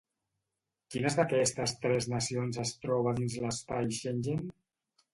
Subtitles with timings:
[0.95, 4.47] Quines d'aquestes tres nacions es troba dins l'espai Schengen?